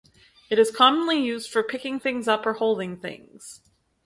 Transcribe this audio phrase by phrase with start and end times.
[0.49, 3.61] It is commonly used for picking things up or holding things.